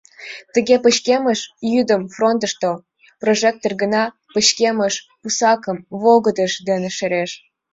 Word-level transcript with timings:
Тыге 0.53 0.75
пычкемыш 0.83 1.39
йӱдым 1.71 2.01
фронтышто 2.15 2.69
прожектор 3.21 3.71
гына 3.81 4.03
пычкемыш 4.33 4.95
пусакым 5.21 5.77
волгыдыж 6.01 6.53
дене 6.67 6.89
шереш. 6.97 7.31